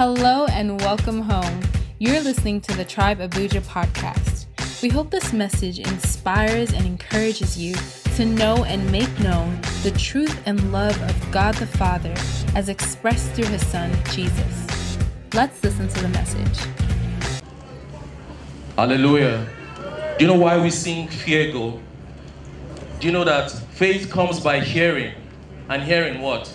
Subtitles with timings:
[0.00, 1.60] Hello and welcome home.
[1.98, 4.46] You're listening to the Tribe Abuja podcast.
[4.80, 7.74] We hope this message inspires and encourages you
[8.16, 12.14] to know and make known the truth and love of God the Father
[12.54, 14.96] as expressed through his Son, Jesus.
[15.34, 16.58] Let's listen to the message.
[18.76, 19.46] Hallelujah.
[20.16, 21.78] Do you know why we sing Fear Go?
[23.00, 25.12] Do you know that faith comes by hearing?
[25.68, 26.50] And hearing what?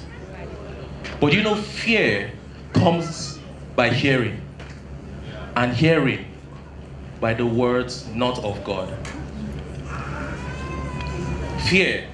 [1.20, 2.32] But you know, fear
[2.74, 3.35] comes
[3.76, 4.42] by hearing.
[5.56, 6.26] And hearing
[7.20, 8.94] by the words not of God.
[11.70, 12.08] Fear.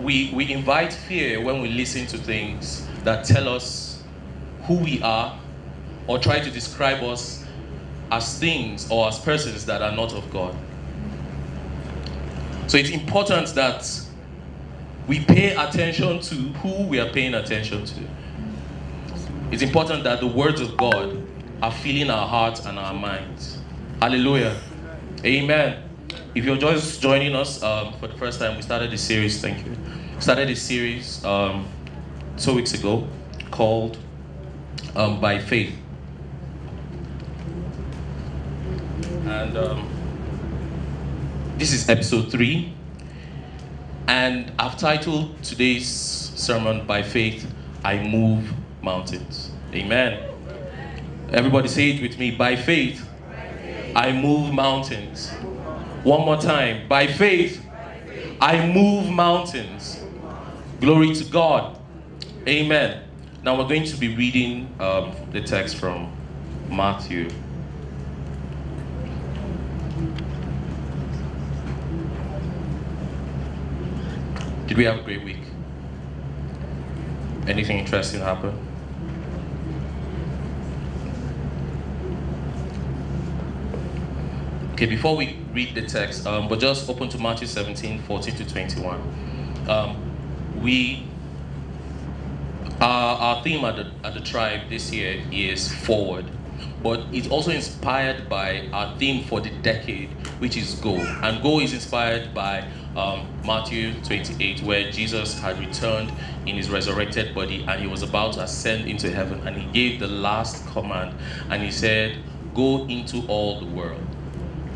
[0.00, 4.02] We, we invite fear when we listen to things that tell us
[4.64, 5.38] who we are
[6.06, 7.44] or try to describe us
[8.12, 10.54] as things or as persons that are not of God.
[12.66, 13.88] So it's important that
[15.08, 18.00] we pay attention to who we are paying attention to.
[19.52, 21.24] It's important that the words of God
[21.62, 23.58] are filling our hearts and our minds.
[24.00, 24.60] Hallelujah.
[25.24, 25.82] Amen.
[26.34, 29.40] If you're just joining us um, for the first time, we started this series.
[29.40, 29.76] Thank you.
[30.18, 31.66] Started this series um,
[32.36, 33.06] two weeks ago
[33.52, 33.98] called
[34.96, 35.74] um, By Faith.
[39.26, 39.88] And um,
[41.56, 42.74] this is episode three.
[44.08, 47.50] And I've titled today's sermon, By Faith,
[47.84, 48.52] I Move
[48.86, 49.50] Mountains.
[49.74, 50.22] Amen.
[51.32, 52.30] Everybody say it with me.
[52.30, 53.06] By faith,
[53.96, 55.30] I move mountains.
[56.04, 56.86] One more time.
[56.86, 57.66] By faith,
[58.40, 60.04] I move mountains.
[60.80, 61.80] Glory to God.
[62.46, 63.02] Amen.
[63.42, 66.12] Now we're going to be reading um, the text from
[66.70, 67.28] Matthew
[74.66, 75.42] Did we have a great week?
[77.46, 78.65] Anything interesting happen?
[84.76, 88.46] Okay, before we read the text, um, but just open to Matthew 17, 14 to
[88.46, 89.00] 21.
[89.70, 91.06] Um, we,
[92.78, 96.26] our, theme at the, at the tribe this year is forward
[96.82, 100.94] but it's also inspired by our theme for the decade, which is go.
[100.94, 106.12] And go is inspired by um, Matthew 28, where Jesus had returned
[106.46, 109.46] in his resurrected body and he was about to ascend into heaven.
[109.46, 111.18] And he gave the last command
[111.50, 112.18] and he said,
[112.54, 114.15] Go into all the world.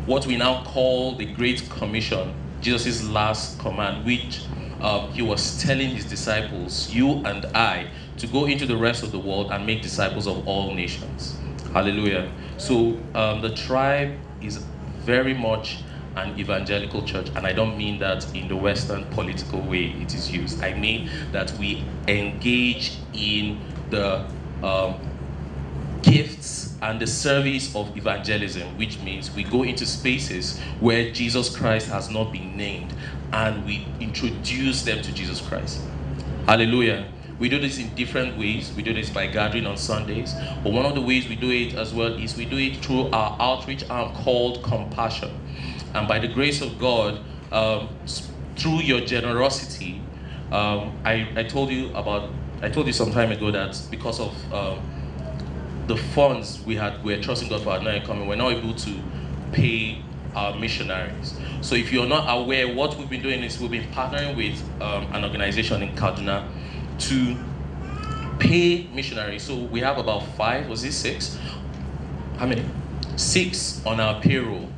[0.05, 4.43] What we now call the Great Commission, Jesus' last command, which
[4.81, 9.11] um, he was telling his disciples, you and I, to go into the rest of
[9.11, 11.37] the world and make disciples of all nations.
[11.71, 12.31] Hallelujah.
[12.57, 14.57] So um, the tribe is
[15.05, 15.83] very much
[16.15, 20.31] an evangelical church, and I don't mean that in the Western political way it is
[20.31, 20.63] used.
[20.63, 24.25] I mean that we engage in the
[24.63, 24.95] um,
[26.01, 31.89] gifts and the service of evangelism, which means we go into spaces where Jesus Christ
[31.89, 32.93] has not been named
[33.31, 35.81] and we introduce them to Jesus Christ.
[36.47, 37.07] Hallelujah.
[37.39, 38.71] We do this in different ways.
[38.75, 40.35] We do this by gathering on Sundays.
[40.63, 43.09] But one of the ways we do it as well is we do it through
[43.11, 45.31] our outreach arm called Compassion.
[45.93, 47.19] And by the grace of God,
[47.51, 47.89] um,
[48.57, 50.01] through your generosity,
[50.51, 52.29] um, I, I told you about,
[52.61, 54.79] I told you some time ago that because of um,
[55.91, 58.73] the funds we had, we are trusting God for our night coming, we're not able
[58.73, 58.95] to
[59.51, 60.01] pay
[60.33, 61.37] our missionaries.
[61.59, 65.03] So if you're not aware, what we've been doing is we've been partnering with um,
[65.13, 66.47] an organization in Kaduna
[66.99, 67.35] to
[68.39, 69.43] pay missionaries.
[69.43, 71.37] So we have about five, was it six?
[72.37, 72.63] How many?
[73.17, 74.69] Six on our payroll.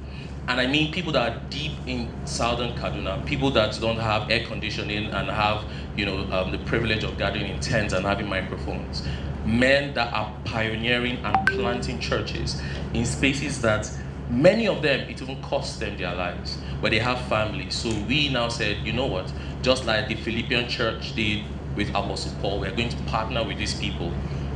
[0.47, 4.45] And I mean people that are deep in southern Kaduna, people that don't have air
[4.45, 5.63] conditioning and have,
[5.95, 9.03] you know, um, the privilege of gathering in tents and having microphones.
[9.45, 12.61] Men that are pioneering and planting churches
[12.93, 13.89] in spaces that
[14.29, 17.75] many of them it even costs them their lives, but they have families.
[17.75, 19.31] So we now said, you know what?
[19.61, 21.43] Just like the Philippian church did
[21.75, 22.59] with Apostle Paul.
[22.59, 24.11] We're going to partner with these people.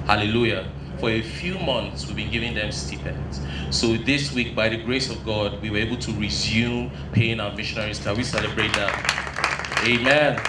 [0.06, 0.70] Hallelujah.
[1.00, 3.40] For a few months, we've been giving them stipends.
[3.70, 7.54] So this week, by the grace of God, we were able to resume paying our
[7.56, 8.00] missionaries.
[8.00, 9.84] Can we celebrate that?
[9.86, 10.40] Amen.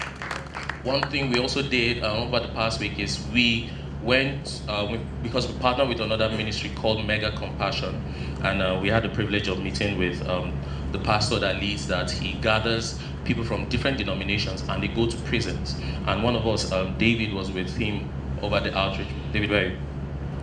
[0.84, 3.68] One thing we also did uh, over the past week is we
[4.08, 8.02] went uh, we, because we partnered with another ministry called Mega Compassion,
[8.42, 10.58] and uh, we had the privilege of meeting with um,
[10.92, 12.10] the pastor that leads that.
[12.10, 15.76] He gathers people from different denominations and they go to prisons.
[16.06, 18.08] And one of us, um, David, was with him
[18.40, 19.08] over the outreach.
[19.32, 19.76] David, where?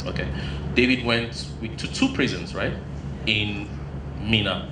[0.06, 0.28] Okay.
[0.76, 2.74] David went to two prisons, right,
[3.26, 3.68] in
[4.22, 4.70] Minna,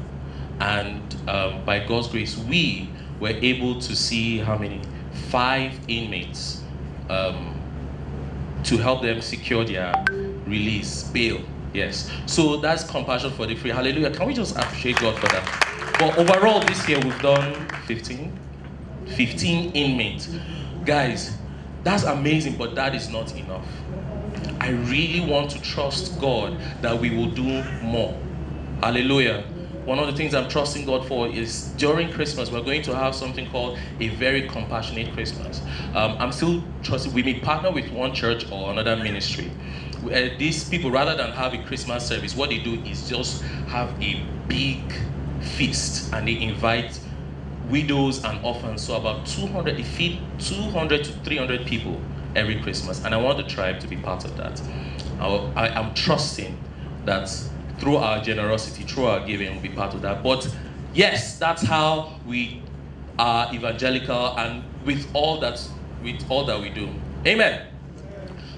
[0.60, 4.82] and um, by God's grace, we were able to see how many
[5.30, 6.62] five inmates
[7.10, 7.53] um,
[8.64, 9.94] to help them secure their
[10.46, 11.42] release, bail.
[11.74, 12.12] Yes.
[12.26, 13.72] So that's compassion for the free.
[13.72, 14.12] Hallelujah.
[14.12, 15.96] Can we just appreciate God for that?
[16.00, 18.32] But overall, this year we've done 15,
[19.06, 20.30] 15 inmates.
[20.86, 21.38] Guys,
[21.84, 23.66] that's amazing, but that is not enough.
[24.60, 28.18] I really want to trust God that we will do more.
[28.82, 29.44] Hallelujah.
[29.86, 33.14] One of the things I'm trusting God for is during Christmas, we're going to have
[33.14, 35.62] something called a very compassionate Christmas.
[35.94, 39.52] Um, I'm still trusting, we may partner with one church or another ministry.
[40.06, 43.90] Uh, these people, rather than have a Christmas service, what they do is just have
[44.02, 44.80] a big
[45.42, 46.98] feast and they invite
[47.70, 48.82] widows and orphans.
[48.84, 52.00] So about 200, they feed 200 to 300 people
[52.36, 53.04] every Christmas.
[53.04, 54.62] And I want the tribe to be part of that.
[55.20, 56.58] I, am trusting
[57.06, 57.30] that
[57.84, 60.24] through our generosity, through our giving, will be part of that.
[60.24, 60.48] But
[60.94, 62.62] yes, that's how we
[63.20, 65.62] are evangelical and with all that
[66.02, 66.88] with all that we do.
[67.28, 67.68] Amen.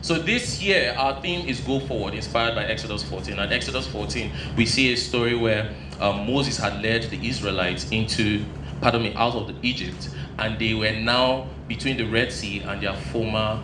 [0.02, 3.40] So this year our theme is go forward, inspired by Exodus 14.
[3.40, 8.46] And Exodus 14, we see a story where um, Moses had led the Israelites into,
[8.80, 12.96] pardon me, out of Egypt, and they were now between the Red Sea and their
[12.96, 13.60] former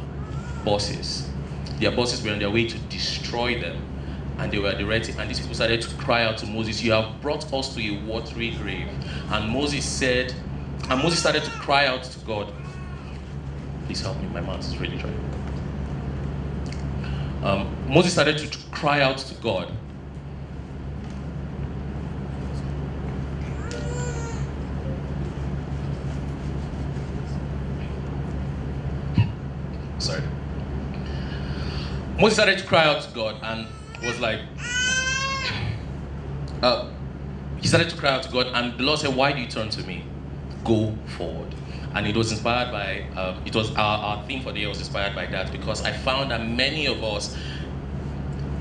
[0.65, 1.29] bosses.
[1.79, 3.79] Their bosses were on their way to destroy them,
[4.41, 4.83] and they were the
[5.19, 8.03] And these people started to cry out to Moses, You have brought us to a
[8.05, 8.89] watery grave.
[9.29, 10.33] And Moses said,
[10.89, 12.51] and Moses started to cry out to God.
[13.85, 15.11] Please help me, my mouth is really dry.
[17.43, 19.71] Um, Moses started to cry out to God
[29.99, 30.23] sorry.
[32.19, 33.67] Moses started to cry out to God and
[34.01, 34.39] was like,
[36.61, 36.89] uh,
[37.59, 39.69] he started to cry out to God, and the Lord said, Why do you turn
[39.69, 40.03] to me?
[40.63, 41.53] Go forward.
[41.93, 44.79] And it was inspired by, uh, it was our, our theme for the year was
[44.79, 47.35] inspired by that because I found that many of us,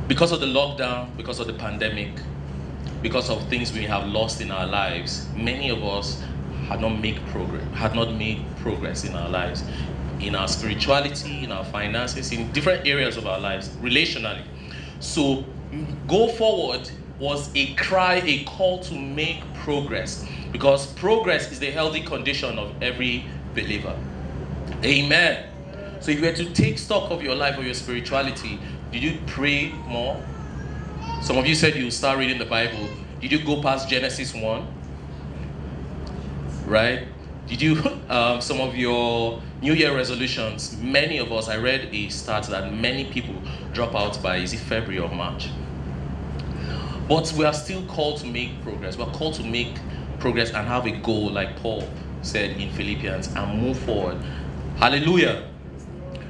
[0.09, 2.11] because of the lockdown, because of the pandemic,
[3.03, 6.23] because of things we have lost in our lives, many of us
[6.67, 9.63] had not made progress, had not made progress in our lives
[10.21, 14.43] in our spirituality, in our finances, in different areas of our lives, relationally.
[15.01, 15.45] So,
[16.07, 22.03] go forward was a cry, a call to make progress, because progress is the healthy
[22.03, 23.25] condition of every
[23.55, 23.97] believer.
[24.85, 25.47] Amen.
[26.01, 28.59] So, if you were to take stock of your life or your spirituality,
[28.93, 30.23] did you pray more?
[31.23, 32.89] Some of you said you start reading the Bible.
[33.21, 34.67] Did you go past Genesis 1?
[36.67, 37.07] Right?
[37.47, 42.09] Did you, um, some of your New Year resolutions, many of us, I read a
[42.09, 43.35] stat that many people
[43.73, 45.49] drop out by, is it February or March?
[47.09, 48.97] But we are still called to make progress.
[48.97, 49.77] We're called to make
[50.21, 51.89] progress and have a goal, like Paul
[52.23, 54.17] said in Philippians, and move forward.
[54.77, 55.49] Hallelujah.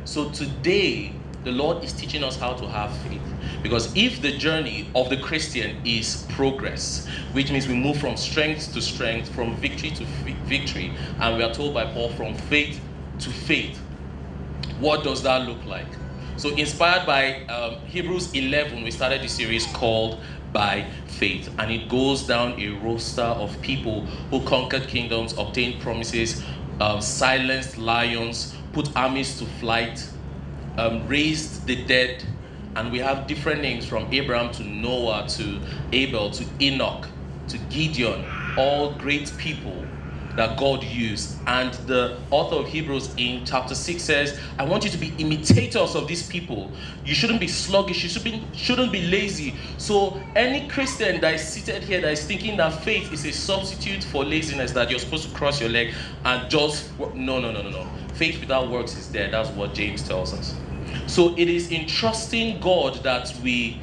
[0.05, 1.13] So today,
[1.45, 3.21] the Lord is teaching us how to have faith.
[3.63, 8.73] Because if the journey of the Christian is progress, which means we move from strength
[8.73, 10.05] to strength, from victory to
[10.47, 12.81] victory, and we are told by Paul from faith
[13.21, 13.79] to faith,
[14.79, 15.87] what does that look like?
[16.41, 20.19] So, inspired by um, Hebrews 11, we started the series called
[20.55, 26.43] By Faith, and it goes down a roster of people who conquered kingdoms, obtained promises,
[26.81, 30.03] um, silenced lions, put armies to flight,
[30.79, 32.25] um, raised the dead,
[32.75, 35.61] and we have different names from Abraham to Noah to
[35.93, 37.07] Abel to Enoch
[37.49, 38.25] to Gideon,
[38.57, 39.85] all great people
[40.37, 41.41] that God used.
[41.47, 45.95] And the author of Hebrews in chapter 6 says, I want you to be imitators
[45.95, 46.75] of these people.
[47.05, 49.59] You shouldn't be sluggish, you should be, shouldn't be lazy.
[49.77, 54.05] So, any Christian that is seated here that is thinking that faith is a substitute
[54.05, 55.95] for laziness, that you're supposed to cross your leg
[56.25, 57.87] and just, no, no, no, no, no.
[58.13, 59.33] Faith without works is dead.
[59.33, 60.61] That's what James tells us.
[61.07, 63.83] So it is in trusting God that we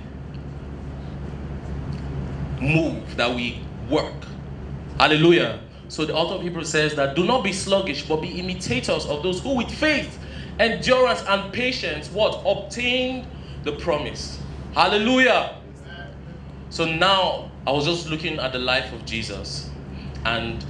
[2.61, 4.27] move, that we work.
[4.99, 5.59] Hallelujah.
[5.89, 9.23] So the author of Hebrews says that do not be sluggish, but be imitators of
[9.23, 10.19] those who with faith,
[10.59, 12.41] endurance, and patience, what?
[12.45, 13.27] Obtained
[13.63, 14.39] the promise.
[14.73, 15.55] Hallelujah.
[16.69, 19.69] So now I was just looking at the life of Jesus.
[20.25, 20.63] And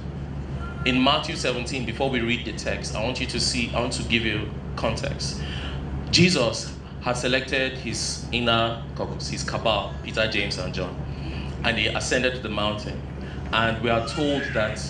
[0.84, 3.92] in Matthew 17, before we read the text, I want you to see, I want
[3.94, 5.40] to give you context.
[6.10, 10.96] Jesus had selected his inner caucus, his cabal, Peter, James, and John,
[11.64, 13.00] and they ascended to the mountain.
[13.52, 14.80] And we are told that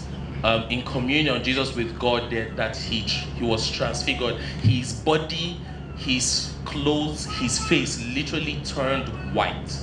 [0.45, 4.37] um, in communion, Jesus with God, that, that he, he was transfigured.
[4.63, 5.61] His body,
[5.97, 9.79] his clothes, his face literally turned white.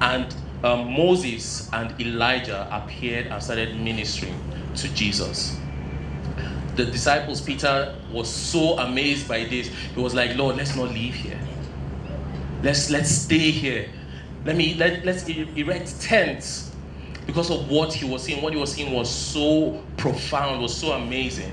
[0.00, 4.38] And um, Moses and Elijah appeared and started ministering
[4.76, 5.56] to Jesus
[6.76, 9.68] the disciples, Peter was so amazed by this.
[9.68, 11.40] He was like, Lord, let's not leave here.
[12.62, 13.88] Let's let's stay here.
[14.44, 16.65] Let me let, let's erect tents
[17.26, 18.42] because of what he was seeing.
[18.42, 21.52] What he was seeing was so profound, was so amazing.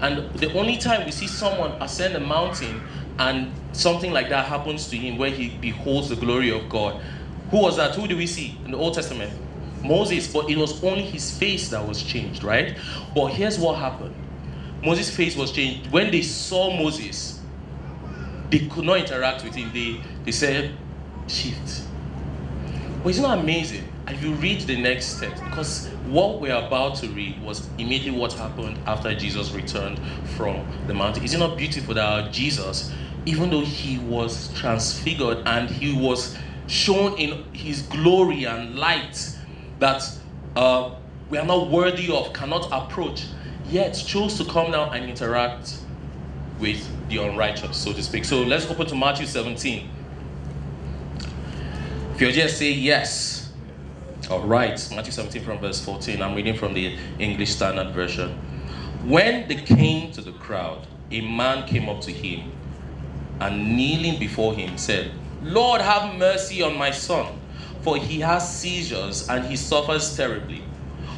[0.00, 2.82] And the only time we see someone ascend a mountain
[3.18, 7.00] and something like that happens to him where he beholds the glory of God.
[7.50, 7.94] Who was that?
[7.94, 9.32] Who do we see in the Old Testament?
[9.84, 12.76] Moses, but it was only his face that was changed, right?
[13.14, 14.14] But here's what happened
[14.84, 15.90] Moses' face was changed.
[15.92, 17.40] When they saw Moses,
[18.50, 19.72] they could not interact with him.
[19.72, 20.76] They, they said,
[21.28, 21.84] shift.
[23.02, 23.91] But isn't that amazing?
[24.08, 28.32] If you read the next text, because what we're about to read was immediately what
[28.32, 30.00] happened after Jesus returned
[30.36, 31.22] from the mountain.
[31.22, 32.92] Is it not beautiful that Jesus,
[33.26, 39.36] even though he was transfigured and he was shown in his glory and light
[39.78, 40.02] that
[40.56, 40.94] uh,
[41.30, 43.26] we are not worthy of, cannot approach,
[43.68, 45.78] yet chose to come down and interact
[46.58, 48.24] with the unrighteous, so to speak.
[48.24, 49.88] So let's open to Matthew 17.
[52.14, 53.41] If you just say yes,
[54.32, 56.22] all right, Matthew 17 from verse 14.
[56.22, 58.30] I'm reading from the English Standard Version.
[59.04, 62.50] When they came to the crowd, a man came up to him
[63.40, 65.12] and kneeling before him said,
[65.42, 67.26] Lord, have mercy on my son,
[67.82, 70.62] for he has seizures and he suffers terribly.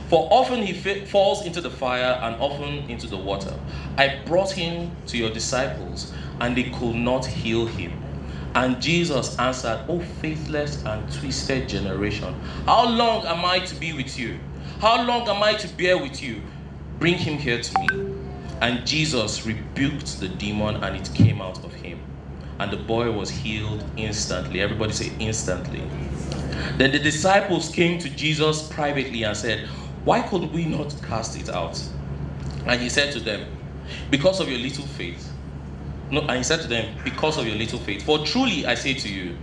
[0.09, 0.73] For often he
[1.05, 3.55] falls into the fire and often into the water.
[3.97, 7.93] I brought him to your disciples, and they could not heal him.
[8.55, 12.35] And Jesus answered, O faithless and twisted generation,
[12.67, 14.39] how long am I to be with you?
[14.81, 16.43] How long am I to bear with you?
[17.01, 17.89] Bring him here to me.
[18.61, 22.01] And Jesus rebuked the demon, and it came out of him.
[22.61, 24.61] And the boy was healed instantly.
[24.61, 25.83] Everybody say, instantly.
[26.79, 29.69] Then the disciples came to Jesus privately and said,
[30.05, 31.83] Why could we not cast it out?
[32.67, 33.47] And he said to them,
[34.11, 35.34] Because of your little faith.
[36.11, 38.03] No, and he said to them, Because of your little faith.
[38.05, 39.39] For truly I say to you,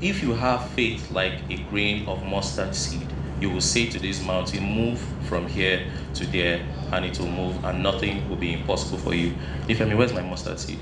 [0.00, 4.22] if you have faith like a grain of mustard seed, you will say to this
[4.22, 8.98] mountain, Move from here to there, and it will move, and nothing will be impossible
[8.98, 9.36] for you.
[9.68, 10.80] Ifemi, where's my mustard seed?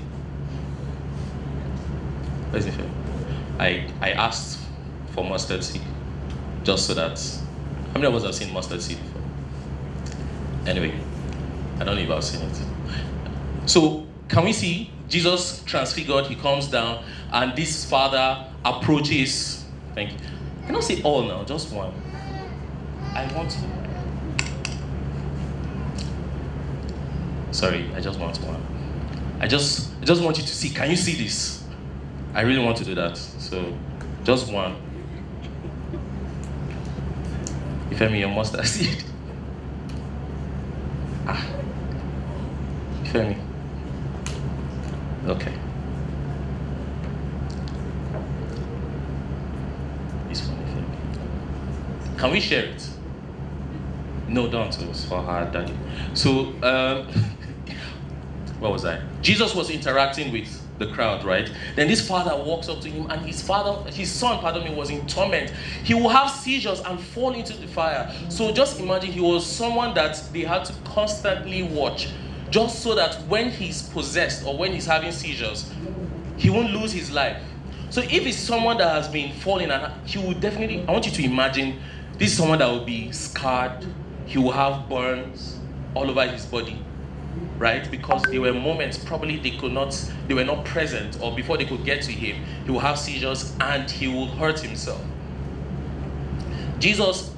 [2.49, 2.91] Where's Ifemi?
[3.59, 4.59] I, I asked
[5.07, 5.83] for mustard seed
[6.63, 7.19] just so that.
[7.93, 9.21] How many of us have seen mustard seed before?
[10.65, 10.99] Anyway,
[11.79, 12.61] I don't know if I've seen it.
[13.65, 19.63] So, can we see Jesus transfigured, he comes down, and this father approaches.
[19.93, 20.17] Thank you.
[20.63, 21.93] I cannot say all now, just one.
[23.13, 23.59] I want to.
[27.51, 28.61] Sorry, I just want one.
[29.39, 30.69] I just I just want you to see.
[30.69, 31.63] Can you see this?
[32.33, 33.15] I really want to do that.
[33.15, 33.77] So
[34.23, 34.75] just one.
[37.91, 39.03] If I'm your mustard seed.
[41.27, 41.45] Ah.
[43.03, 43.45] If I'm
[45.27, 45.53] Okay.
[50.29, 50.87] This one, I think.
[52.25, 52.89] Can we share it?
[54.27, 54.75] No, don't.
[54.81, 55.77] It was for her daddy.
[56.15, 57.05] So, um,
[58.59, 58.99] what was I?
[59.21, 61.51] Jesus was interacting with the crowd, right?
[61.75, 64.89] Then this father walks up to him, and his father, his son, pardon me, was
[64.89, 65.51] in torment.
[65.83, 68.11] He will have seizures and fall into the fire.
[68.29, 72.09] So just imagine he was someone that they had to constantly watch
[72.49, 75.71] just so that when he's possessed or when he's having seizures,
[76.37, 77.39] he won't lose his life.
[77.91, 81.11] So if it's someone that has been falling, and he will definitely, I want you
[81.11, 81.79] to imagine
[82.17, 83.85] this is someone that will be scarred,
[84.25, 85.59] he will have burns
[85.93, 86.81] all over his body,
[87.57, 87.89] right?
[87.91, 89.93] Because there were moments probably they could not,
[90.27, 93.55] they were not present, or before they could get to him, he will have seizures
[93.59, 95.05] and he will hurt himself.
[96.79, 97.33] Jesus,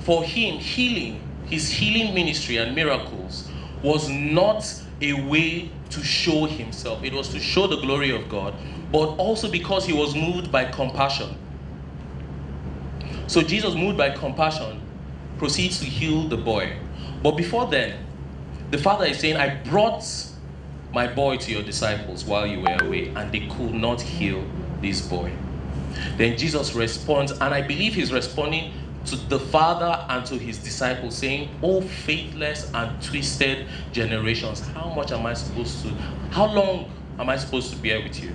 [0.00, 3.48] for him, healing, his healing ministry and miracles
[3.82, 4.64] was not
[5.00, 8.54] a way to show himself, it was to show the glory of God,
[8.90, 11.36] but also because he was moved by compassion.
[13.28, 14.80] So Jesus, moved by compassion,
[15.36, 16.72] proceeds to heal the boy.
[17.22, 17.98] But before then,
[18.70, 20.02] the father is saying, I brought
[20.94, 24.42] my boy to your disciples while you were away, and they could not heal
[24.80, 25.30] this boy.
[26.16, 28.72] Then Jesus responds, and I believe he's responding
[29.06, 35.12] to the Father and to his disciples, saying, Oh, faithless and twisted generations, how much
[35.12, 35.90] am I supposed to,
[36.30, 38.34] how long am I supposed to bear with you?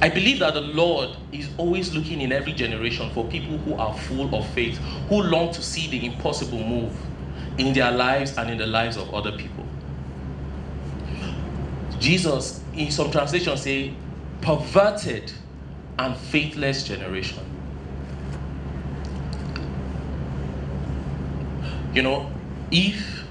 [0.00, 3.96] I believe that the Lord is always looking in every generation for people who are
[3.96, 4.76] full of faith,
[5.08, 6.94] who long to see the impossible move
[7.58, 9.64] in their lives and in the lives of other people.
[11.98, 13.94] Jesus, in some translations, say,
[14.42, 15.32] perverted
[15.98, 17.42] and faithless generation.
[21.94, 22.32] You know,
[22.70, 23.24] if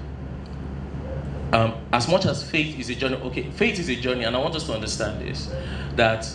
[1.52, 4.40] um, as much as faith is a journey, okay, faith is a journey, and I
[4.40, 5.52] want us to understand this
[5.96, 6.28] that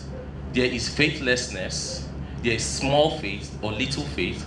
[0.54, 2.08] there is faithlessness,
[2.44, 4.46] there is small faith or little faith,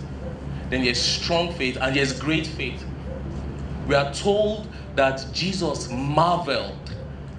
[0.70, 2.84] then there's strong faith, and there's great faith.
[3.86, 6.78] We are told that Jesus marveled,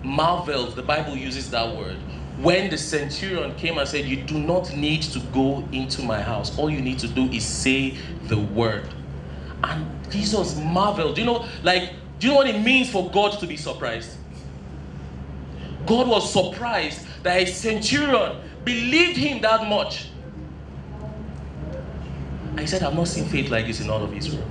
[0.03, 1.97] marveled, the Bible uses that word,
[2.37, 6.57] when the centurion came and said, You do not need to go into my house.
[6.57, 8.87] All you need to do is say the word.
[9.63, 11.17] And Jesus marveled.
[11.17, 14.17] You know, like, do you know what it means for God to be surprised?
[15.85, 20.09] God was surprised that a centurion believed him that much.
[22.55, 24.47] I said, I've not seen faith like this in all of Israel.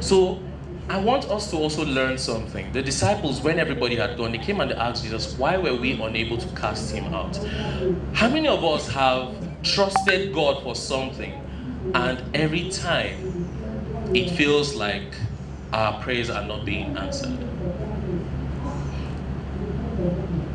[0.00, 0.40] So
[0.88, 2.72] I want us to also learn something.
[2.72, 6.00] The disciples, when everybody had gone, they came and they asked Jesus, Why were we
[6.00, 7.36] unable to cast him out?
[8.14, 11.32] How many of us have trusted God for something
[11.94, 15.14] and every time it feels like
[15.72, 17.36] our prayers are not being answered?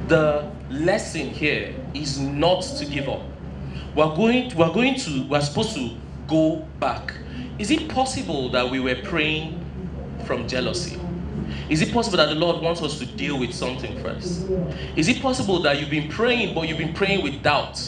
[0.08, 3.22] The lesson here is not to give up.
[3.96, 5.92] We're going we're going to, we're supposed to
[6.28, 7.14] go back.
[7.60, 9.64] Is it possible that we were praying
[10.26, 11.00] from jealousy?
[11.70, 14.50] Is it possible that the Lord wants us to deal with something first?
[14.96, 17.80] Is it possible that you've been praying, but you've been praying with doubt?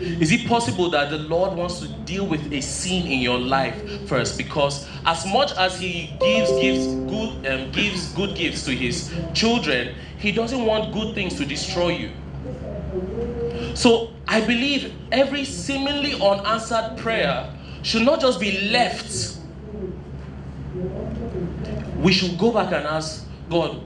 [0.00, 4.08] Is it possible that the Lord wants to deal with a sin in your life
[4.08, 4.38] first?
[4.38, 9.94] Because as much as He gives gives good um, gives good gifts to His children,
[10.18, 12.10] He doesn't want good things to destroy you.
[13.74, 17.52] So I believe every seemingly unanswered prayer
[17.82, 19.38] should not just be left.
[21.98, 23.82] We should go back and ask God,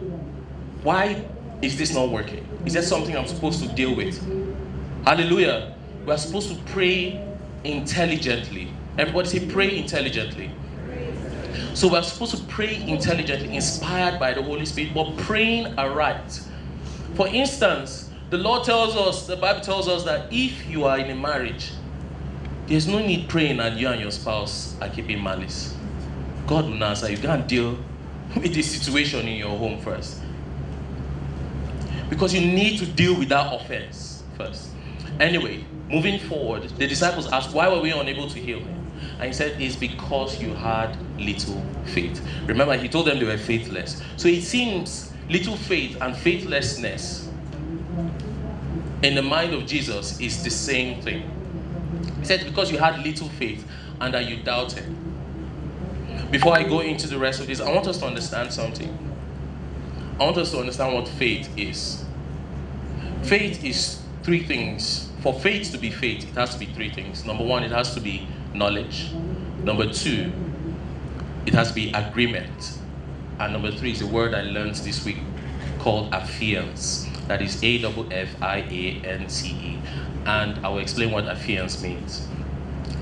[0.83, 1.25] why
[1.63, 2.47] is this not working?
[2.65, 4.21] Is there something I'm supposed to deal with?
[5.05, 5.74] Hallelujah.
[6.05, 7.27] We are supposed to pray
[7.65, 8.69] intelligently.
[8.99, 10.51] Everybody say, pray intelligently.
[11.73, 16.41] So we're supposed to pray intelligently, inspired by the Holy Spirit, but praying aright.
[17.15, 21.11] For instance, the Lord tells us, the Bible tells us that if you are in
[21.11, 21.73] a marriage,
[22.67, 25.75] there's no need praying that you and your spouse are keeping malice.
[26.47, 27.11] God will answer.
[27.11, 27.79] You can't deal
[28.37, 30.21] with the situation in your home first.
[32.11, 34.69] Because you need to deal with that offense first.
[35.21, 38.91] Anyway, moving forward, the disciples asked, Why were we unable to heal him?
[39.19, 42.27] And he said, It's because you had little faith.
[42.47, 44.03] Remember, he told them they were faithless.
[44.17, 47.29] So it seems little faith and faithlessness
[49.03, 51.31] in the mind of Jesus is the same thing.
[52.21, 53.67] He said, Because you had little faith
[54.01, 54.85] and that you doubted.
[56.31, 58.99] Before I go into the rest of this, I want us to understand something.
[60.19, 62.05] I want us to understand what faith is.
[63.23, 65.11] Faith is three things.
[65.25, 67.25] For faith to be faith, it has to be three things.
[67.25, 69.11] Number one, it has to be knowledge.
[69.63, 70.31] Number two,
[71.47, 72.79] it has to be agreement.
[73.41, 75.17] And number three is a word I learned this week
[75.79, 77.09] called affiance.
[77.27, 79.79] That is A W F I A N C E.
[80.27, 82.29] And I will explain what affiance means.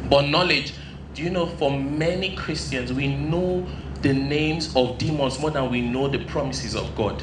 [0.08, 0.74] But knowledge,
[1.14, 3.66] do you know for many Christians, we know
[4.02, 7.20] the names of demons more than we know the promises of God.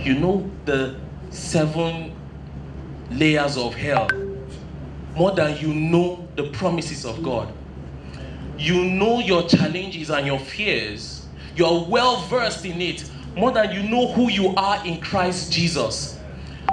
[0.00, 1.00] You know the
[1.30, 2.14] seven
[3.10, 4.08] layers of hell
[5.16, 7.52] more than you know the promises of God.
[8.58, 11.26] You know your challenges and your fears.
[11.56, 16.18] You're well versed in it more than you know who you are in Christ Jesus.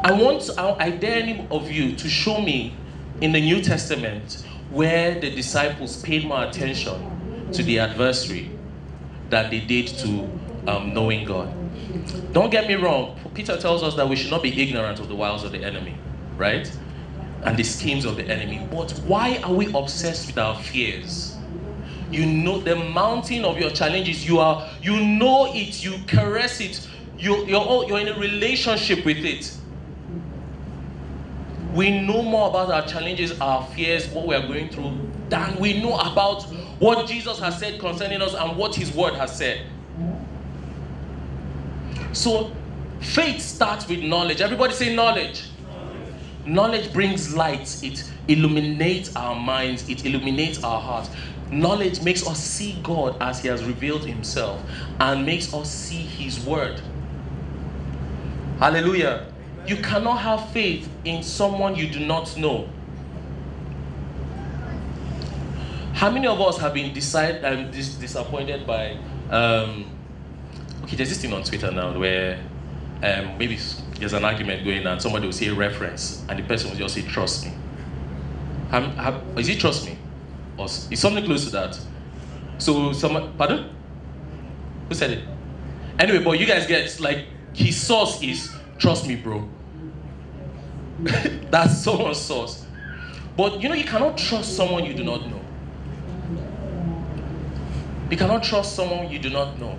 [0.03, 2.73] I want, I, dare any of you to show me
[3.19, 8.49] in the New Testament where the disciples paid more attention to the adversary
[9.29, 10.29] than they did to
[10.67, 11.53] um, knowing God.
[12.33, 15.15] Don't get me wrong, Peter tells us that we should not be ignorant of the
[15.15, 15.95] wiles of the enemy,
[16.41, 16.69] right?
[17.43, 18.67] And the schemes of the enemy.
[18.69, 21.37] But why are we obsessed with our fears?
[22.11, 26.85] You know the mountain of your challenges, you are you know it, you caress it,
[27.17, 29.55] you, you're, you're in a relationship with it.
[31.73, 34.99] We know more about our challenges, our fears, what we are going through,
[35.29, 36.43] than we know about
[36.79, 39.65] what Jesus has said concerning us and what His Word has said.
[42.11, 42.51] So,
[42.99, 44.41] faith starts with knowledge.
[44.41, 45.50] Everybody say knowledge.
[46.45, 51.09] Knowledge, brings light, it illuminates our minds, it illuminates our hearts.
[51.51, 54.61] Knowledge makes us see God as He has revealed Himself
[54.99, 56.81] and makes us see His Word.
[58.57, 59.27] Hallelujah.
[59.67, 62.69] You cannot have faith in someone you do not know.
[65.93, 68.97] How many of us have been decide, um, dis- disappointed by?
[69.29, 69.85] Um,
[70.83, 72.39] okay, there's this thing on Twitter now where
[73.03, 73.57] um, maybe
[74.01, 76.95] there's an argument going on, somebody will say a reference, and the person will just
[76.95, 77.53] say, "Trust me."
[78.71, 79.97] Have, have, is it trust me,
[80.57, 81.79] or is something close to that?
[82.57, 83.69] So, someone, pardon?
[84.89, 85.23] Who said it?
[85.99, 89.47] Anyway, but you guys get like his source is trust me, bro.
[91.51, 92.65] That's someone's source.
[93.37, 95.41] But you know, you cannot trust someone you do not know.
[98.09, 99.77] You cannot trust someone you do not know.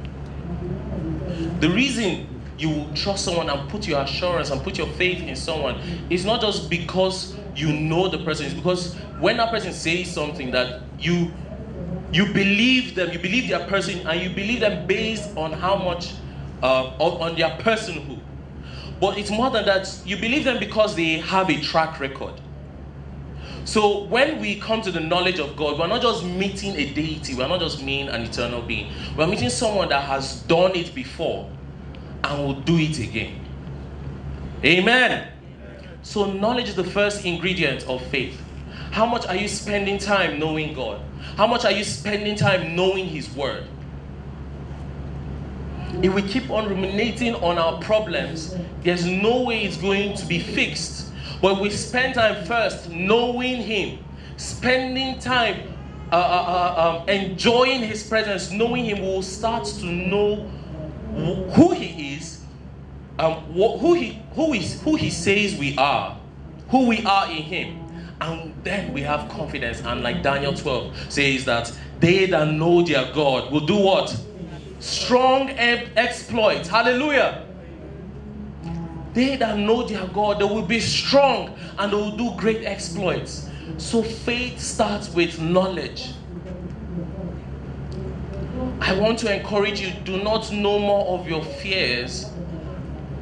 [1.59, 2.29] The reason
[2.63, 6.25] you will trust someone and put your assurance and put your faith in someone It's
[6.25, 10.83] not just because you know the person, it's because when that person says something that
[10.99, 11.33] you
[12.13, 16.13] you believe them, you believe their person, and you believe them based on how much
[16.63, 18.21] uh, on, their personhood.
[19.01, 22.35] But it's more than that, you believe them because they have a track record.
[23.65, 27.35] So when we come to the knowledge of God, we're not just meeting a deity,
[27.35, 28.93] we're not just meeting an eternal being.
[29.17, 31.51] We're meeting someone that has done it before
[32.25, 33.41] and will do it again.
[34.65, 35.29] Amen.
[36.03, 38.41] So knowledge is the first ingredient of faith.
[38.91, 41.01] How much are you spending time knowing God?
[41.37, 43.65] How much are you spending time knowing His Word?
[46.03, 50.39] If we keep on ruminating on our problems, there's no way it's going to be
[50.39, 51.13] fixed.
[51.41, 53.99] But we spend time first knowing Him,
[54.37, 55.73] spending time
[56.13, 60.51] uh, uh, uh, um, enjoying His presence, knowing Him, we will start to know
[61.15, 62.41] who He is,
[63.19, 66.19] um, who He who is who He says we are,
[66.69, 67.83] who we are in Him,
[68.21, 69.81] and then we have confidence.
[69.83, 74.17] And like Daniel 12 says that they that know their God will do what?
[74.81, 76.69] Strong exploits.
[76.69, 77.47] Hallelujah.
[79.15, 83.49] They that know their God, they will be strong and they will do great exploits.
[83.77, 86.11] So faith starts with knowledge.
[88.83, 92.29] I want to encourage you do not know more of your fears.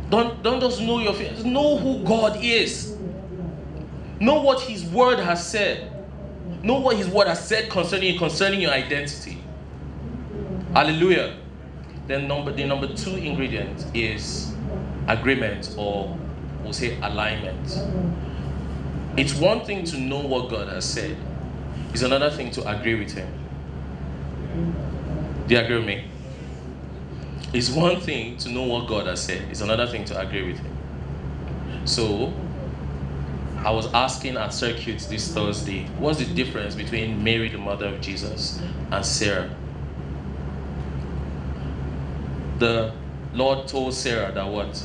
[0.09, 1.45] Don't, don't just know your fears.
[1.45, 2.97] Know who God is.
[4.19, 5.93] Know what His Word has said.
[6.63, 9.37] Know what His Word has said concerning you, concerning your identity.
[10.73, 11.37] Hallelujah.
[12.07, 14.55] Then number the number two ingredient is
[15.09, 16.19] agreement or
[16.63, 17.79] we'll say alignment.
[19.19, 21.19] It's one thing to know what God has said,
[21.93, 23.40] it's another thing to agree with Him.
[25.51, 26.05] Do you agree with me?
[27.53, 30.61] It's one thing to know what God has said, it's another thing to agree with
[30.61, 30.77] Him.
[31.87, 32.33] So,
[33.57, 38.01] I was asking at circuits this Thursday, what's the difference between Mary, the mother of
[38.01, 39.51] Jesus, and Sarah?
[42.61, 42.95] The
[43.35, 44.81] Lord told Sarah that what?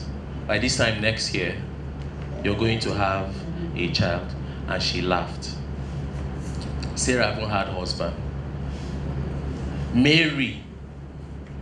[0.48, 1.62] By this time next year,
[2.44, 3.36] you're going to have
[3.76, 4.34] a child.
[4.68, 5.52] And she laughed.
[6.96, 8.16] Sarah haven't had husband.
[9.96, 10.62] Mary.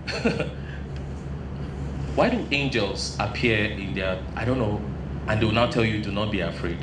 [2.15, 4.81] Why do angels appear in their, I don't know,
[5.27, 6.77] and they will now tell you, do not be afraid?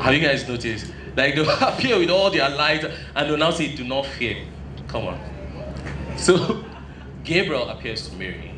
[0.00, 0.92] Have you guys noticed?
[1.16, 4.38] Like they'll appear with all their light and they'll now say, do not fear.
[4.88, 5.20] Come on.
[6.18, 6.62] So
[7.24, 8.52] Gabriel appears to Mary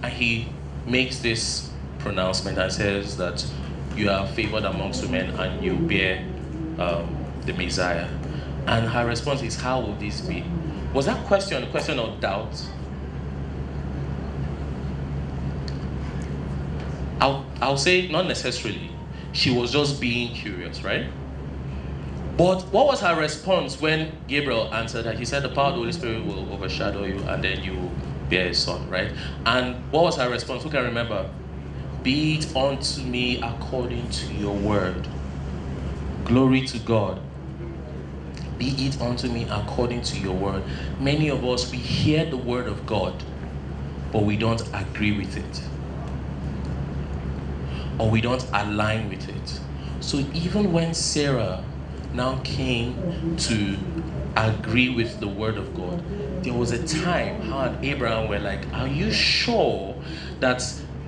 [0.00, 0.48] and he
[0.86, 3.44] makes this pronouncement and says that
[3.96, 6.24] you are favored amongst women and you bear
[6.78, 8.08] um, the Messiah.
[8.66, 10.44] And her response is, How will this be?
[10.92, 12.60] Was that question a question of doubt?
[17.20, 18.90] I'll, I'll say not necessarily.
[19.32, 21.06] She was just being curious, right?
[22.36, 25.12] But what was her response when Gabriel answered her?
[25.12, 27.90] He said, The power of the Holy Spirit will overshadow you and then you
[28.28, 29.12] bear a son, right?
[29.44, 30.62] And what was her response?
[30.62, 31.28] Who can remember?
[32.02, 35.06] Be it unto me according to your word.
[36.24, 37.20] Glory to God.
[38.60, 40.64] Be it unto me according to your word.
[41.00, 43.24] Many of us, we hear the word of God,
[44.12, 45.62] but we don't agree with it.
[47.98, 49.60] Or we don't align with it.
[50.00, 51.64] So even when Sarah
[52.12, 53.06] now came
[53.38, 53.78] to
[54.36, 56.02] agree with the word of God,
[56.44, 60.02] there was a time how and Abraham were like, Are you sure
[60.40, 60.62] that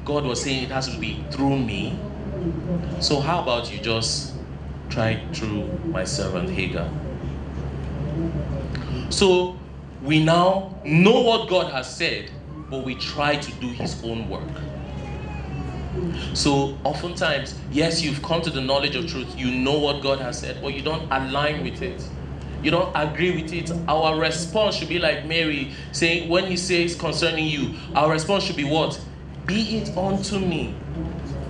[0.04, 2.08] God was saying it has to be through me?
[2.98, 4.36] So how about you just
[4.88, 6.94] try through my servant Hagar?
[9.12, 9.57] So
[10.03, 12.31] we now know what God has said,
[12.68, 14.42] but we try to do his own work.
[16.35, 20.40] So oftentimes, yes, you've come to the knowledge of truth, you know what God has
[20.40, 22.03] said, but you don't align with it
[22.62, 26.94] you don't agree with it, our response should be like Mary saying, when he says
[26.94, 29.01] concerning you, our response should be what?
[29.46, 30.75] Be it unto me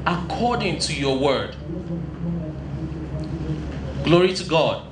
[0.07, 1.55] according to your word.
[4.05, 4.89] Glory to God.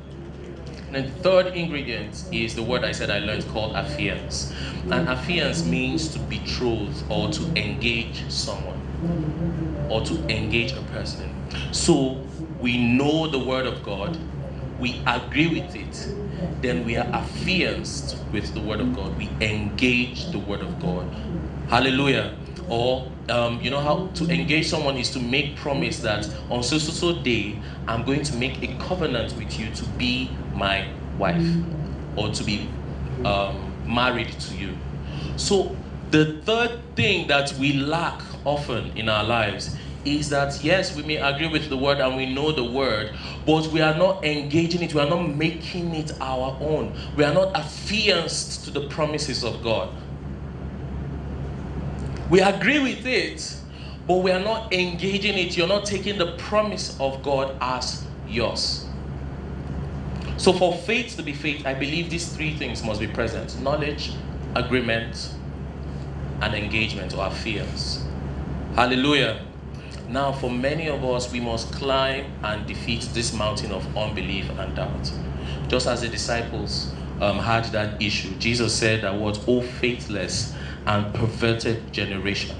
[0.92, 4.52] And the third ingredient is the word I said I learned called affiance.
[4.90, 8.80] And affiance means to betroth or to engage someone
[9.88, 11.32] or to engage a person.
[11.72, 12.26] So
[12.58, 14.18] we know the word of God,
[14.78, 16.08] we agree with it,
[16.60, 19.16] then we are affianced with the Word of God.
[19.16, 21.06] We engage the Word of God.
[21.68, 22.36] Hallelujah.
[22.70, 26.78] Or um, you know how to engage someone is to make promise that on so
[26.78, 31.44] so so day i'm going to make a covenant with you to be my wife
[32.16, 32.68] or to be
[33.24, 34.76] um, married to you.
[35.36, 35.76] So
[36.10, 41.16] the third thing that we lack often in our lives is that yes we may
[41.16, 44.94] agree with the word and we know the word but we are not engaging it.
[44.94, 46.96] We are not making it our own.
[47.16, 49.90] We are not affianced to the promises of god
[52.30, 53.56] we agree with it,
[54.06, 55.56] but we are not engaging it.
[55.56, 58.86] You're not taking the promise of God as yours.
[60.36, 64.16] So, for faith to be faith, I believe these three things must be present knowledge,
[64.54, 65.34] agreement,
[66.40, 68.06] and engagement or affairs.
[68.74, 69.44] Hallelujah.
[70.08, 74.74] Now, for many of us, we must climb and defeat this mountain of unbelief and
[74.74, 75.12] doubt.
[75.68, 80.54] Just as the disciples um, had that issue, Jesus said that what, oh faithless
[80.86, 82.56] and perverted generation.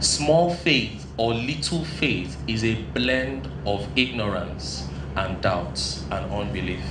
[0.00, 6.84] Small faith or little faith is a blend of ignorance and doubts and unbelief.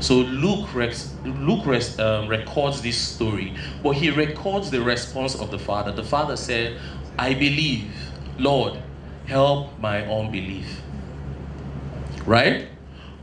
[0.00, 1.66] So Luke, Luke
[1.98, 5.92] um, records this story, but he records the response of the father.
[5.92, 6.78] The father said,
[7.18, 7.92] I believe,
[8.38, 8.78] Lord,
[9.26, 10.80] help my unbelief.
[12.24, 12.68] Right?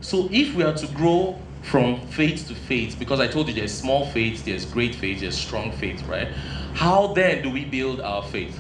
[0.02, 3.74] So if we are to grow from faith to faith because I told you there's
[3.74, 6.28] small faith, there's great faith, there's strong faith, right?
[6.74, 8.60] How then do we build our faith?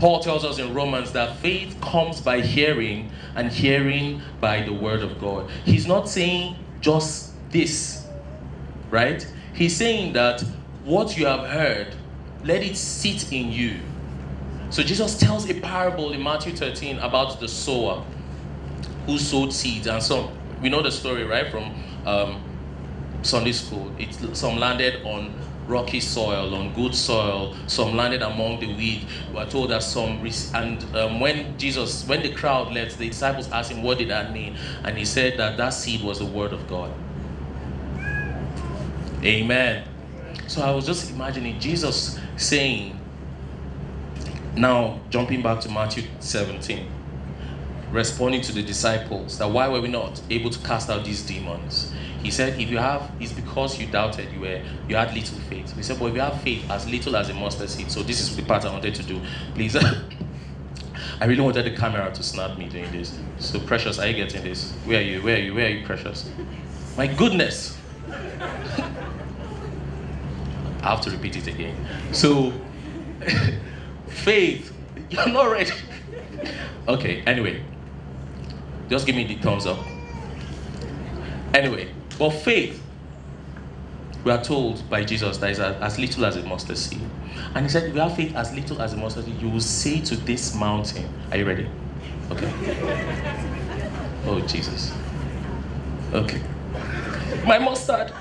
[0.00, 5.02] Paul tells us in Romans that faith comes by hearing and hearing by the word
[5.02, 5.48] of God.
[5.64, 8.04] He's not saying just this,
[8.90, 9.26] right?
[9.54, 10.42] He's saying that
[10.84, 11.94] what you have heard,
[12.42, 13.80] let it sit in you.
[14.70, 18.04] So Jesus tells a parable in Matthew 13 about the sower
[19.06, 20.28] who sowed seeds and some
[20.60, 21.74] we know the story, right, from
[22.06, 22.42] um,
[23.22, 23.92] Sunday school.
[23.98, 25.34] It, some landed on
[25.66, 27.54] rocky soil, on good soil.
[27.66, 29.06] Some landed among the weed.
[29.32, 33.50] We are told that some, and um, when Jesus, when the crowd left, the disciples
[33.50, 34.56] asked him, what did that mean?
[34.84, 36.92] And he said that that seed was the word of God.
[39.22, 39.88] Amen.
[40.46, 42.98] So I was just imagining Jesus saying,
[44.54, 46.95] now jumping back to Matthew 17
[47.96, 51.92] responding to the disciples that why were we not able to cast out these demons?
[52.22, 55.74] He said, if you have, it's because you doubted, you were, you had little faith.
[55.76, 58.20] He said, but if you have faith as little as a mustard seed, so this
[58.20, 59.20] is the part I wanted to do.
[59.54, 59.76] Please,
[61.20, 63.18] I really wanted the camera to snap me doing this.
[63.38, 64.72] So precious, are you getting this?
[64.84, 65.22] Where are you?
[65.22, 65.54] Where are you?
[65.54, 66.28] Where are you, precious?
[66.96, 67.78] My goodness.
[70.82, 71.74] I have to repeat it again.
[72.12, 72.52] So,
[74.08, 74.72] faith,
[75.10, 75.72] you're not ready.
[76.88, 77.62] okay, anyway,
[78.88, 79.78] just give me the thumbs up.
[81.54, 82.82] Anyway, but faith,
[84.24, 87.00] we are told by Jesus that is as little as a mustard seed.
[87.54, 89.60] And he said, if you have faith as little as a mustard seed, you will
[89.60, 91.68] say to this mountain, Are you ready?
[92.30, 92.52] Okay.
[94.28, 94.92] Oh, Jesus.
[96.12, 96.42] Okay.
[97.46, 98.12] My mustard.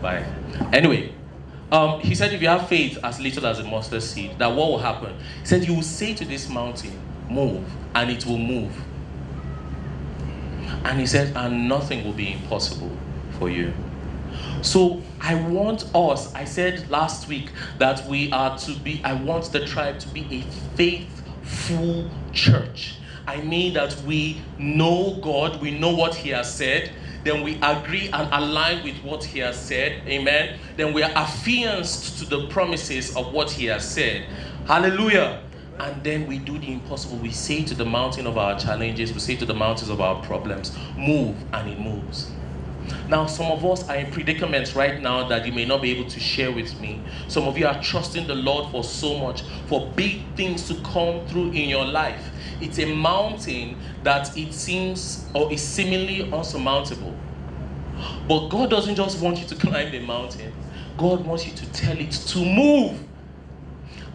[0.00, 0.24] Bye.
[0.72, 1.12] Anyway,
[1.70, 4.70] um, he said, if you have faith as little as a mustard seed, that what
[4.70, 5.14] will happen?
[5.40, 6.98] He said, you will say to this mountain,
[7.32, 7.64] move,
[7.94, 8.72] and it will move.
[10.84, 12.90] And he said, and nothing will be impossible
[13.38, 13.72] for you.
[14.62, 19.52] So I want us, I said last week that we are to be, I want
[19.52, 20.40] the tribe to be a
[20.76, 22.96] faithful church.
[23.26, 26.90] I mean that we know God, we know what He has said,
[27.24, 30.58] then we agree and align with what He has said, amen.
[30.76, 34.26] Then we are affianced to the promises of what He has said.
[34.66, 35.40] Hallelujah
[35.80, 37.18] and then we do the impossible.
[37.18, 40.22] We say to the mountain of our challenges, we say to the mountains of our
[40.22, 42.32] problems, move, and it moves.
[43.08, 46.08] Now, some of us are in predicaments right now that you may not be able
[46.10, 47.06] to share with me.
[47.28, 51.26] Some of you are trusting the Lord for so much, for big things to come
[51.26, 52.32] through in your life.
[52.60, 57.22] It's a mountain that it seems or is seemingly unsurmountable.
[58.26, 60.52] But God doesn't just want you to climb the mountain,
[60.96, 63.08] God wants you to tell it to move.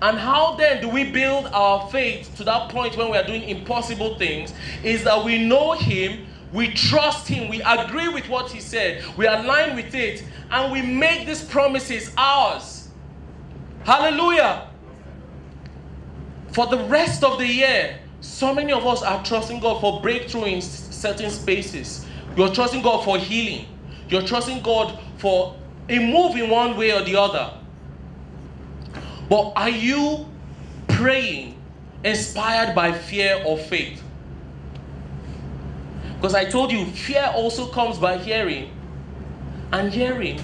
[0.01, 3.43] And how then do we build our faith to that point when we are doing
[3.43, 4.53] impossible things?
[4.83, 9.25] Is that we know Him, we trust Him, we agree with what He said, we
[9.25, 12.89] align with it, and we make these promises ours.
[13.85, 14.67] Hallelujah.
[16.51, 20.45] For the rest of the year, so many of us are trusting God for breakthrough
[20.45, 22.05] in certain spaces.
[22.35, 23.65] You're trusting God for healing.
[24.09, 25.55] You're trusting God for
[25.89, 27.56] a move in one way or the other.
[29.29, 30.25] But are you
[30.87, 31.55] praying
[32.03, 34.01] inspired by fear or faith?
[36.15, 38.71] Because I told you, fear also comes by hearing,
[39.71, 40.39] and hearing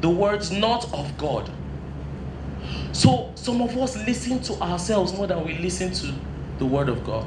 [0.00, 1.50] the words not of God.
[2.92, 6.14] So some of us listen to ourselves more than we listen to
[6.58, 7.26] the word of God.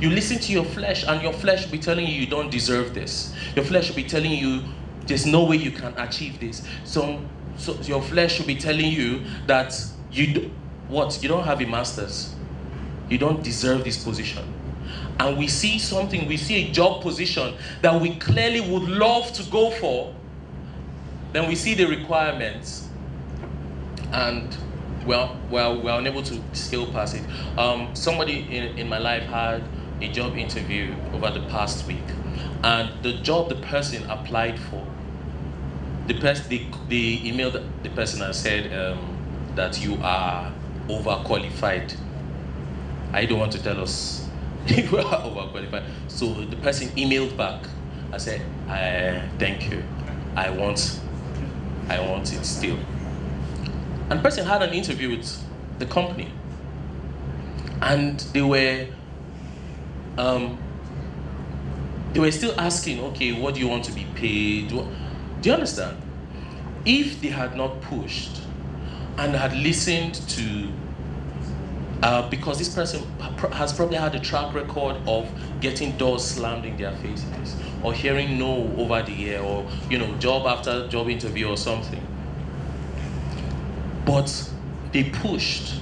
[0.00, 2.94] You listen to your flesh, and your flesh will be telling you you don't deserve
[2.94, 3.34] this.
[3.54, 4.62] Your flesh will be telling you
[5.06, 6.66] there's no way you can achieve this.
[6.84, 7.20] So,
[7.58, 9.74] so your flesh will be telling you that
[10.14, 10.50] you do,
[10.88, 12.34] what you don't have a master's,
[13.08, 14.44] you don't deserve this position.
[15.18, 19.42] And we see something, we see a job position that we clearly would love to
[19.50, 20.14] go for.
[21.32, 22.88] Then we see the requirements,
[24.12, 24.56] and
[25.04, 27.22] well, well, we're unable to scale past it.
[27.58, 29.62] Um, somebody in, in my life had
[30.00, 32.02] a job interview over the past week,
[32.62, 34.86] and the job the person applied for,
[36.06, 39.13] the person they, they emailed the person and said um,
[39.54, 40.52] that you are
[40.88, 41.94] overqualified.
[43.12, 44.28] I don't want to tell us
[44.66, 45.84] you are overqualified.
[46.08, 47.66] So the person emailed back.
[48.12, 49.82] I said, I, "Thank you.
[50.36, 51.00] I want,
[51.88, 52.78] I want it still."
[54.10, 55.42] And the person had an interview with
[55.78, 56.30] the company.
[57.82, 58.86] And they were
[60.16, 60.58] um,
[62.12, 64.68] they were still asking, okay, what do you want to be paid?
[64.68, 64.86] Do
[65.42, 65.98] you understand?
[66.84, 68.40] If they had not pushed
[69.18, 70.70] and had listened to,
[72.02, 73.02] uh, because this person
[73.52, 78.38] has probably had a track record of getting doors slammed in their faces, or hearing
[78.38, 82.04] no over the air, or you know, job after job interview or something
[84.04, 84.50] but
[84.92, 85.80] they pushed.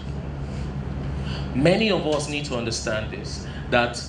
[1.54, 4.02] Many of us need to understand this that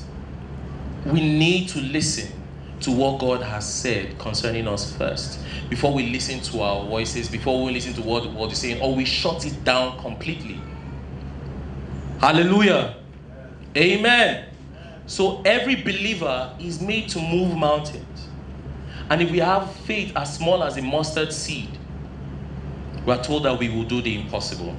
[1.06, 2.32] we need to listen
[2.84, 7.63] to what God has said concerning us first before we listen to our voices, before
[7.63, 10.62] we listen to what the world is saying, or we shut it down completely.
[12.19, 12.96] Hallelujah.
[13.76, 14.46] Amen.
[15.06, 18.28] So every believer is made to move mountains.
[19.10, 21.78] And if we have faith as small as a mustard seed,
[23.06, 24.76] we are told that we will do the impossible.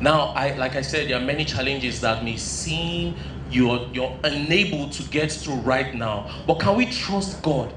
[0.00, 3.16] Now, I, like I said, there are many challenges that may seem
[3.54, 6.30] you're, you're unable to get through right now.
[6.46, 7.72] But can we trust God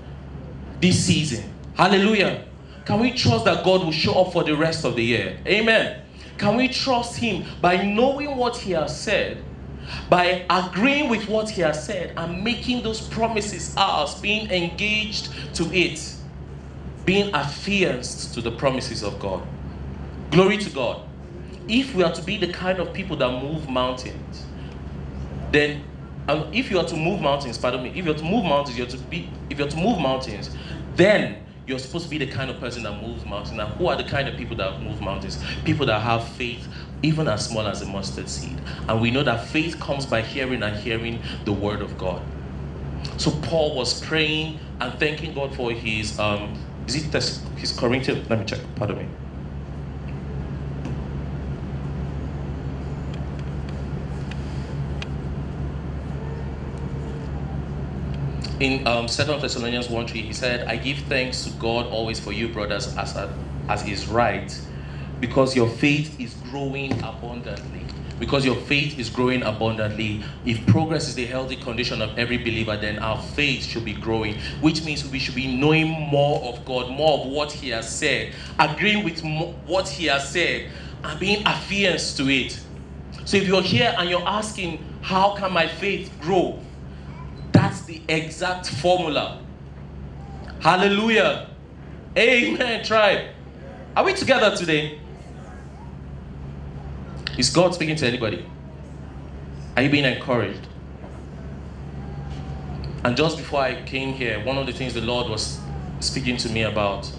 [0.81, 1.53] this season?
[1.75, 2.45] Hallelujah.
[2.85, 5.37] Can we trust that God will show up for the rest of the year?
[5.45, 6.01] Amen.
[6.37, 9.43] Can we trust Him by knowing what He has said,
[10.09, 15.65] by agreeing with what He has said, and making those promises ours, being engaged to
[15.73, 16.17] it?
[17.07, 19.41] being affianced to the promises of God.
[20.29, 21.01] Glory to God.
[21.69, 24.45] If we are to be the kind of people that move mountains,
[25.51, 25.85] then
[26.27, 28.87] um, if you are to move mountains, pardon me, if you're to move mountains, you're
[28.87, 30.55] to be if you're to move mountains,
[30.89, 33.53] then you're supposed to be the kind of person that moves mountains.
[33.57, 35.43] Now, who are the kind of people that move mountains?
[35.65, 36.69] People that have faith,
[37.03, 38.61] even as small as a mustard seed.
[38.89, 42.23] And we know that faith comes by hearing and hearing the word of God.
[43.17, 46.55] So Paul was praying and thanking God for his um,
[46.87, 47.13] is it
[47.57, 48.29] his Corinthians?
[48.29, 48.61] Let me check.
[48.75, 49.09] Pardon me.
[58.59, 62.31] In um, 2 Thessalonians 1 3, he said, I give thanks to God always for
[62.31, 63.33] you, brothers, as, a,
[63.69, 64.59] as is right,
[65.19, 67.87] because your faith is growing abundantly
[68.19, 70.23] because your faith is growing abundantly.
[70.45, 74.35] If progress is the healthy condition of every believer, then our faith should be growing,
[74.61, 78.33] which means we should be knowing more of God, more of what He has said,
[78.59, 79.21] agreeing with
[79.65, 80.71] what He has said,
[81.03, 82.59] and being affianced to it.
[83.25, 86.59] So if you're here and you're asking, How can my faith grow?
[88.07, 89.41] Exact formula.
[90.59, 91.49] Hallelujah.
[92.17, 93.27] Amen, tribe.
[93.95, 94.99] Are we together today?
[97.37, 98.45] Is God speaking to anybody?
[99.75, 100.67] Are you being encouraged?
[103.03, 105.59] And just before I came here, one of the things the Lord was
[105.99, 107.11] speaking to me about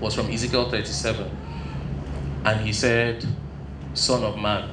[0.00, 1.30] was from Ezekiel 37.
[2.44, 3.24] And he said,
[3.94, 4.70] Son of man,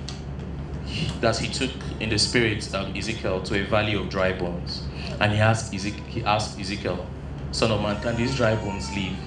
[1.21, 4.83] that he took in the spirit of Ezekiel to a valley of dry bones.
[5.19, 7.05] And he asked, Ezekiel, he asked Ezekiel,
[7.51, 9.17] Son of man, can these dry bones live?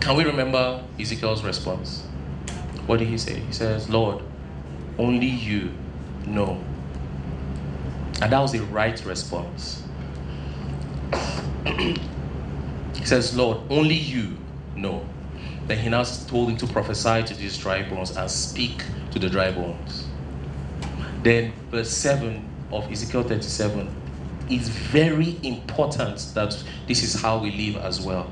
[0.00, 2.02] Can we remember Ezekiel's response?
[2.86, 3.38] What did he say?
[3.40, 4.22] He says, Lord,
[4.98, 5.72] only you
[6.26, 6.62] know.
[8.20, 9.82] And that was the right response.
[11.66, 14.36] he says, Lord, only you
[14.76, 15.06] know.
[15.66, 18.82] Then he now told him to prophesy to these dry bones and speak
[19.12, 20.06] to the dry bones.
[21.22, 23.99] Then, verse 7 of Ezekiel 37
[24.50, 28.30] is very important that this is how we live as well.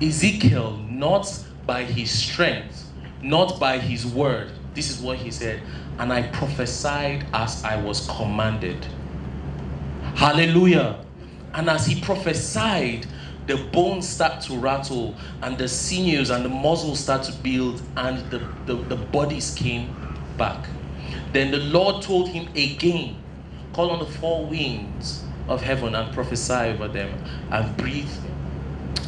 [0.00, 1.26] Ezekiel, not
[1.66, 2.90] by his strength,
[3.22, 4.52] not by his word.
[4.74, 5.62] This is what he said.
[5.98, 8.86] And I prophesied as I was commanded.
[10.14, 11.04] Hallelujah.
[11.54, 13.06] And as he prophesied,
[13.46, 18.18] the bones start to rattle, and the sinews and the muscles start to build, and
[18.30, 19.94] the, the, the bodies came
[20.36, 20.68] back.
[21.32, 23.16] Then the Lord told him again,
[23.72, 27.12] Call on the four winds of heaven and prophesy over them
[27.50, 28.10] and breathe.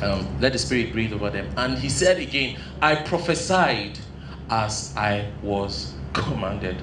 [0.03, 1.49] Um, let the Spirit breathe over them.
[1.57, 3.99] And he said again, I prophesied
[4.51, 6.76] as I was commanded.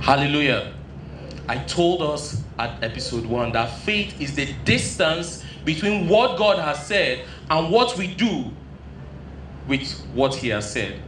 [0.00, 0.74] Hallelujah.
[1.48, 6.86] I told us at episode one that faith is the distance between what God has
[6.86, 8.50] said and what we do
[9.68, 11.00] with what He has said.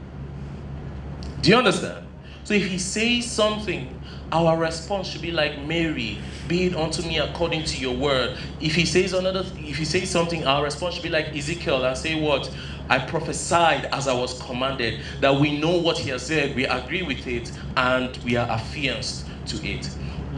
[1.41, 2.04] Do you understand?
[2.45, 4.01] So if He says something,
[4.35, 6.19] our response should be like Mary,
[6.49, 8.37] be it unto me according to your word.
[8.61, 11.97] If he says another if he says something, our response should be like Ezekiel and
[11.97, 12.51] say what?
[12.89, 17.03] I prophesied as I was commanded, that we know what he has said, we agree
[17.03, 19.87] with it, and we are affianced to it.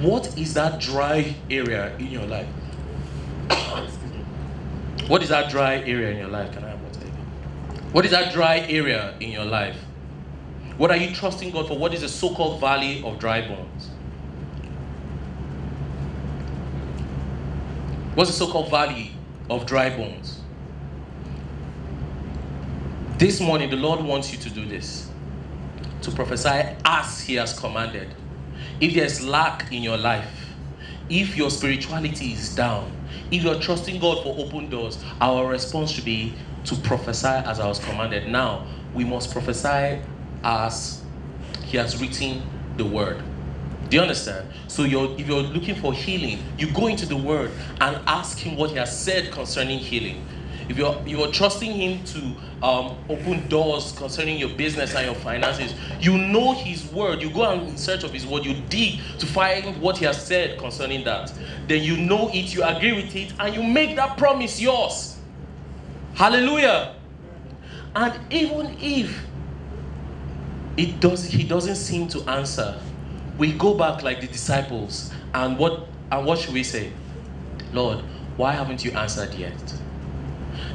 [0.01, 2.49] What is that dry area in your life?
[5.09, 6.53] what is that dry area in your life?
[6.53, 7.01] Can I have water?
[7.93, 9.86] What is that dry area in your life?
[10.77, 11.79] What are you trusting God for?
[11.79, 13.89] What is the so called valley of dry bones?
[18.15, 19.13] What's the so called valley
[19.49, 20.41] of dry bones?
[23.19, 25.09] This morning, the Lord wants you to do this
[26.03, 28.15] to prophesy as He has commanded.
[28.79, 30.47] If there's lack in your life,
[31.09, 32.93] if your spirituality is down,
[33.31, 37.67] if you're trusting God for open doors, our response should be to prophesy as I
[37.67, 38.29] was commanded.
[38.29, 40.03] Now, we must prophesy
[40.47, 41.03] as
[41.65, 42.43] He has written
[42.77, 43.23] the word.
[43.89, 44.49] Do you understand?
[44.69, 48.57] So you're, if you're looking for healing, you go into the Word and ask Him
[48.57, 50.27] what He has said concerning healing.
[50.69, 52.19] If you're you're trusting Him to
[52.67, 57.23] um, open doors concerning your business and your finances, you know His Word.
[57.23, 58.45] You go and in search of His Word.
[58.45, 61.33] You dig to find what He has said concerning that.
[61.69, 62.53] Then you know it.
[62.53, 65.17] You agree with it, and you make that promise yours.
[66.15, 66.97] Hallelujah.
[67.95, 69.25] And even if
[70.77, 72.81] it does, He doesn't seem to answer.
[73.39, 76.93] We go back like the disciples and what and what should we say?
[77.73, 78.03] Lord
[78.37, 79.75] why haven't you answered yet?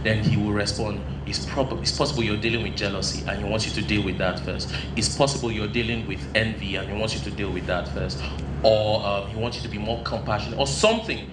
[0.03, 3.65] Then he will respond it's, prob- it's possible you're dealing with jealousy and he wants
[3.65, 4.73] you to deal with that first.
[4.95, 8.21] It's possible you're dealing with envy and he wants you to deal with that first.
[8.63, 11.29] Or um, he wants you to be more compassionate or something.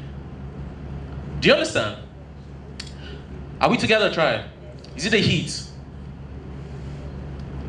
[1.40, 2.02] Do you understand?
[3.60, 4.12] Are we together?
[4.12, 4.46] Try.
[4.94, 5.62] Is it the heat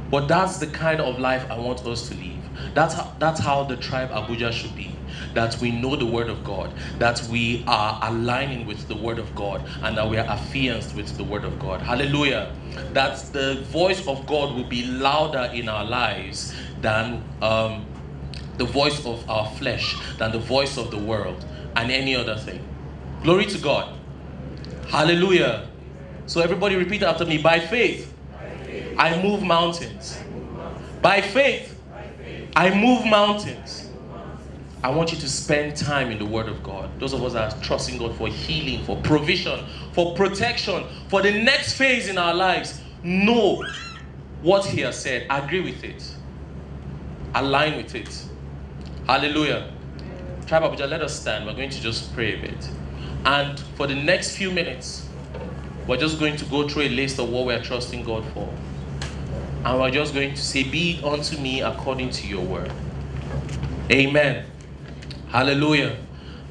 [0.10, 2.40] but that's the kind of life i want us to live
[2.74, 4.92] that's how, that's how the tribe Abuja should be.
[5.34, 9.34] That we know the word of God, that we are aligning with the word of
[9.36, 11.82] God, and that we are affianced with the word of God.
[11.82, 12.52] Hallelujah.
[12.94, 17.86] That the voice of God will be louder in our lives than um,
[18.58, 21.44] the voice of our flesh, than the voice of the world,
[21.76, 22.64] and any other thing.
[23.24, 23.94] Glory to God.
[24.88, 25.68] Hallelujah.
[26.26, 27.38] So everybody repeat after me.
[27.40, 28.14] By faith,
[29.00, 30.20] I move mountains.
[31.02, 31.82] By faith,
[32.54, 33.90] I move mountains.
[34.84, 36.90] I want you to spend time in the Word of God.
[37.00, 41.32] Those of us that are trusting God for healing, for provision, for protection, for the
[41.32, 43.66] next phase in our lives, know
[44.42, 45.26] what He has said.
[45.30, 46.04] Agree with it.
[47.36, 48.26] Align with it.
[49.08, 49.72] Hallelujah.
[50.46, 51.46] Tribe Abuja, let us stand.
[51.46, 52.70] We're going to just pray a bit.
[53.26, 55.08] And for the next few minutes,
[55.88, 58.54] we're just going to go through a list of what we're trusting God for.
[59.66, 62.72] And we're just going to say, Be it unto me according to your word.
[63.92, 64.46] Amen.
[65.30, 65.98] Hallelujah.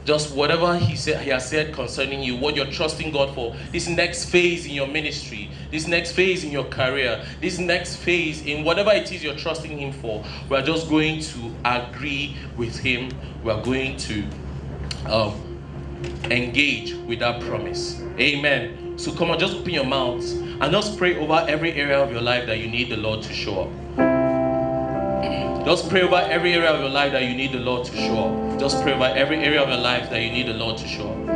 [0.05, 3.89] Just whatever he said he has said concerning you, what you're trusting God for, this
[3.89, 8.65] next phase in your ministry, this next phase in your career, this next phase in
[8.65, 13.11] whatever it is you're trusting him for, we're just going to agree with him.
[13.45, 14.25] We're going to
[15.07, 15.59] um,
[16.31, 18.01] engage with that promise.
[18.19, 18.99] Amen.
[18.99, 22.21] So come on, just open your mouths and just pray over every area of your
[22.21, 23.71] life that you need the Lord to show up.
[25.65, 28.19] Just pray over every area of your life that you need the Lord to show
[28.19, 28.59] up.
[28.59, 31.09] Just pray over every area of your life that you need the Lord to show
[31.09, 31.29] up.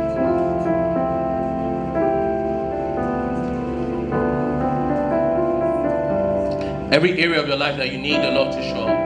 [6.91, 9.02] Every area of your life that you need the Lord to show up.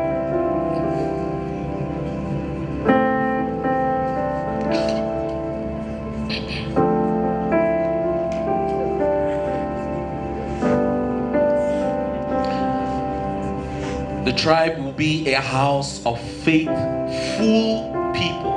[14.38, 18.56] Tribe will be a house of faithful people.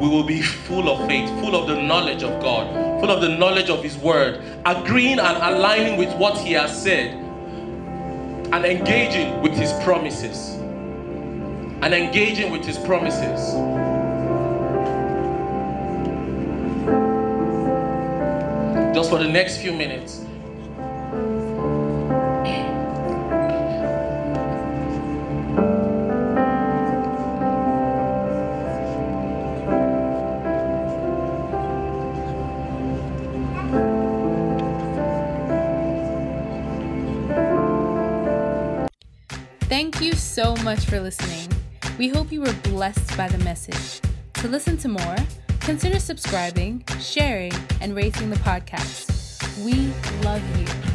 [0.00, 3.36] We will be full of faith, full of the knowledge of God, full of the
[3.36, 9.52] knowledge of His Word, agreeing and aligning with what He has said, and engaging with
[9.52, 10.54] His promises.
[11.80, 13.54] And engaging with His promises.
[18.98, 20.24] just for the next few minutes.
[40.68, 41.48] Much for listening.
[41.96, 44.06] We hope you were blessed by the message.
[44.34, 45.16] To listen to more,
[45.60, 49.64] consider subscribing, sharing, and rating the podcast.
[49.64, 49.90] We
[50.22, 50.87] love you.